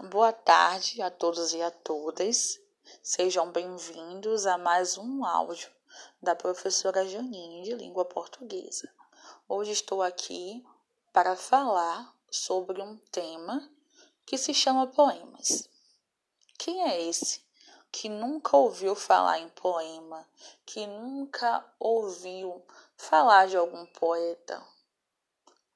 [0.00, 2.58] Boa tarde a todos e a todas.
[3.02, 5.70] Sejam bem-vindos a mais um áudio
[6.20, 8.90] da professora Janine de língua portuguesa.
[9.46, 10.64] Hoje estou aqui
[11.12, 13.70] para falar sobre um tema
[14.24, 15.68] que se chama poemas.
[16.58, 17.44] Quem é esse
[17.92, 20.26] que nunca ouviu falar em poema,
[20.64, 22.64] que nunca ouviu
[22.96, 24.66] falar de algum poeta?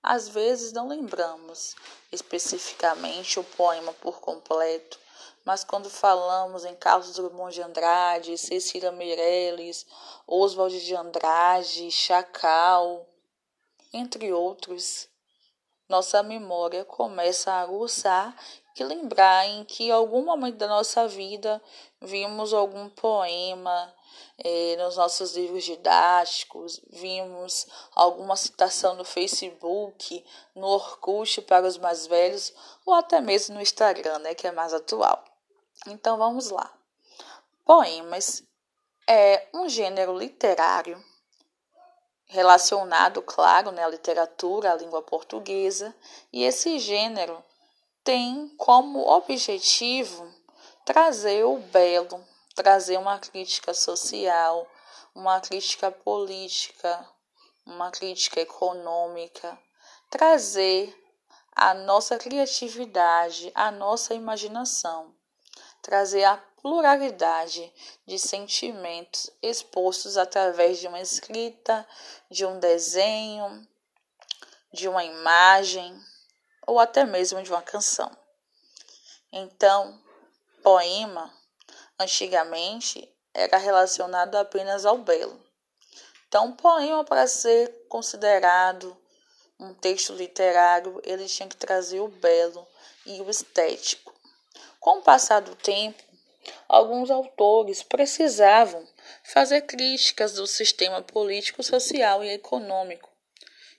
[0.08, 1.74] Às vezes não lembramos
[2.12, 5.00] especificamente o poema por completo,
[5.44, 9.84] mas quando falamos em Carlos Drummond de Andrade, Cecília Meirelles,
[10.24, 13.04] Oswald de Andrade, Chacal,
[13.92, 15.08] entre outros,
[15.88, 18.34] nossa memória começa a aguçar
[18.78, 21.62] e lembrar em que algum momento da nossa vida
[22.00, 23.94] vimos algum poema
[24.38, 32.06] eh, nos nossos livros didáticos, vimos alguma citação no Facebook, no Orkut para os mais
[32.06, 32.52] velhos
[32.84, 35.24] ou até mesmo no Instagram, né, que é mais atual.
[35.86, 36.70] Então vamos lá.
[37.64, 38.42] Poemas
[39.06, 41.02] é um gênero literário
[42.26, 45.94] relacionado, claro, né, à literatura, à língua portuguesa,
[46.32, 47.42] e esse gênero
[48.02, 50.32] tem como objetivo
[50.84, 52.24] trazer o belo,
[52.54, 54.66] trazer uma crítica social,
[55.14, 57.08] uma crítica política,
[57.64, 59.58] uma crítica econômica,
[60.10, 60.94] trazer
[61.52, 65.14] a nossa criatividade, a nossa imaginação,
[65.82, 67.72] trazer a pluralidade
[68.06, 71.86] de sentimentos expostos através de uma escrita,
[72.30, 73.66] de um desenho,
[74.72, 75.98] de uma imagem
[76.66, 78.10] ou até mesmo de uma canção.
[79.32, 80.00] Então,
[80.62, 81.32] poema,
[81.98, 85.40] antigamente, era relacionado apenas ao belo.
[86.26, 88.96] Então, poema, para ser considerado
[89.58, 92.66] um texto literário, ele tinha que trazer o belo
[93.04, 94.14] e o estético.
[94.80, 96.02] Com o passar do tempo,
[96.68, 98.86] alguns autores precisavam
[99.22, 103.10] fazer críticas do sistema político, social e econômico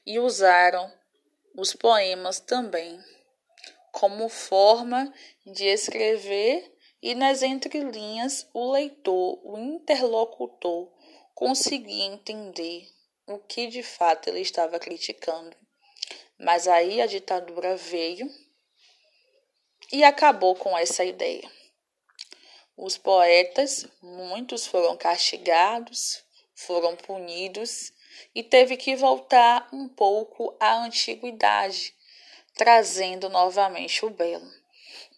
[0.05, 0.91] e usaram
[1.55, 2.99] os poemas também
[3.91, 5.11] como forma
[5.45, 6.71] de escrever
[7.01, 10.91] e nas entrelinhas o leitor, o interlocutor,
[11.33, 12.87] conseguia entender
[13.25, 15.55] o que de fato ele estava criticando.
[16.39, 18.29] Mas aí a ditadura veio
[19.91, 21.49] e acabou com essa ideia.
[22.77, 26.23] Os poetas, muitos foram castigados,
[26.53, 27.91] foram punidos
[28.35, 31.95] e teve que voltar um pouco à antiguidade,
[32.53, 34.47] trazendo novamente o belo.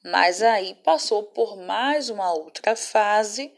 [0.02, 3.54] Mas aí passou por mais uma outra fase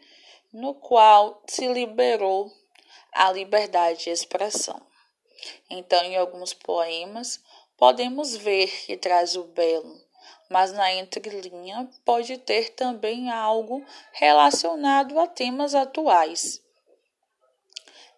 [0.51, 2.51] no qual se liberou
[3.13, 4.81] a liberdade de expressão.
[5.69, 7.39] Então, em alguns poemas,
[7.77, 10.01] podemos ver que traz o belo,
[10.51, 16.61] mas na entrelinha pode ter também algo relacionado a temas atuais.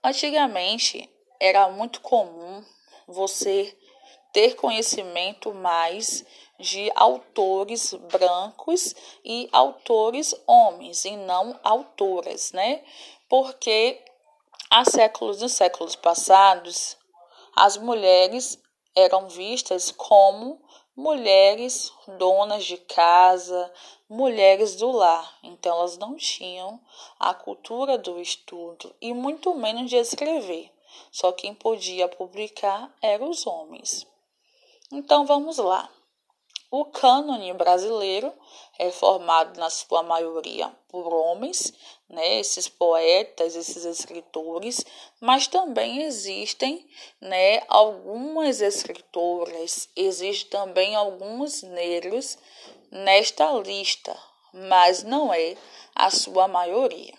[0.03, 1.07] Antigamente
[1.39, 2.65] era muito comum
[3.07, 3.77] você
[4.33, 6.25] ter conhecimento mais
[6.59, 12.83] de autores brancos e autores homens e não autoras, né?
[13.29, 14.03] Porque
[14.71, 16.97] há séculos e séculos passados
[17.55, 18.59] as mulheres
[18.95, 20.59] eram vistas como
[20.95, 23.71] mulheres donas de casa,
[24.09, 25.37] mulheres do lar.
[25.43, 26.79] Então elas não tinham
[27.19, 30.71] a cultura do estudo e muito menos de escrever.
[31.11, 34.05] Só quem podia publicar eram os homens.
[34.91, 35.89] Então vamos lá.
[36.75, 38.33] O cânone brasileiro
[38.79, 41.71] é formado na sua maioria por homens,
[42.09, 44.83] né, esses poetas, esses escritores,
[45.21, 46.89] mas também existem,
[47.21, 52.39] né, algumas escritoras, existem também alguns negros
[52.89, 54.19] nesta lista,
[54.51, 55.55] mas não é
[55.93, 57.13] a sua maioria.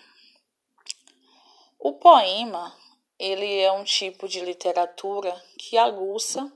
[1.79, 2.75] O poema,
[3.17, 6.51] ele é um tipo de literatura que aguça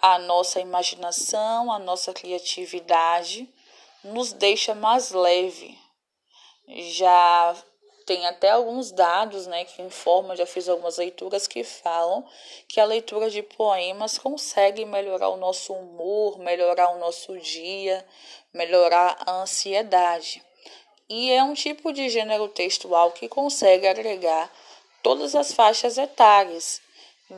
[0.00, 3.48] a nossa imaginação, a nossa criatividade,
[4.04, 5.78] nos deixa mais leve.
[6.68, 7.56] Já
[8.08, 12.26] tem até alguns dados, né, que informam, já fiz algumas leituras que falam
[12.66, 18.06] que a leitura de poemas consegue melhorar o nosso humor, melhorar o nosso dia,
[18.54, 20.42] melhorar a ansiedade.
[21.06, 24.50] E é um tipo de gênero textual que consegue agregar
[25.02, 26.80] todas as faixas etárias,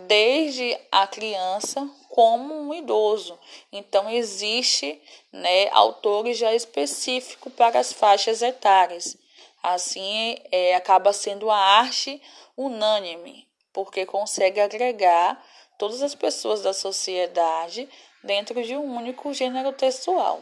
[0.06, 3.38] desde a criança como um idoso.
[3.72, 5.00] Então existe,
[5.32, 9.16] né, autores já específicos para as faixas etárias.
[9.62, 12.20] Assim, é, acaba sendo a arte
[12.56, 15.42] unânime, porque consegue agregar
[15.78, 17.88] todas as pessoas da sociedade
[18.24, 20.40] dentro de um único gênero textual.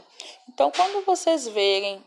[0.48, 2.02] Então, quando vocês verem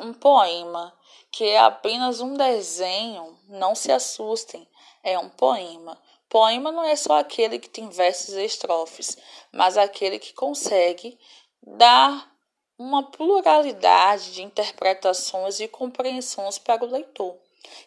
[0.00, 0.92] um poema
[1.30, 4.66] que é apenas um desenho, não se assustem,
[5.04, 5.98] é um poema.
[6.28, 9.16] Poema não é só aquele que tem versos e estrofes,
[9.50, 11.18] mas aquele que consegue
[11.62, 12.30] dar
[12.78, 17.36] uma pluralidade de interpretações e compreensões para o leitor.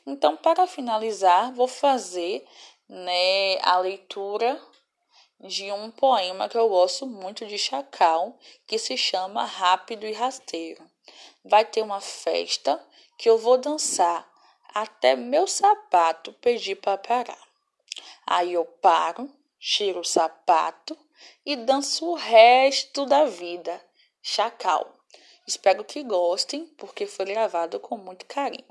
[0.06, 2.46] Então, para finalizar, vou fazer
[2.90, 4.62] né, a leitura
[5.40, 10.84] de um poema que eu gosto muito de Chacal, que se chama Rápido e Rasteiro.
[11.44, 12.80] Vai ter uma festa
[13.18, 14.30] que eu vou dançar
[14.74, 17.51] até meu sapato pedir para parar.
[18.34, 19.30] Aí eu paro,
[19.60, 20.98] tiro o sapato
[21.46, 23.86] e danço o resto da vida.
[24.22, 24.90] Chacal.
[25.46, 28.64] Espero que gostem, porque foi gravado com muito carinho.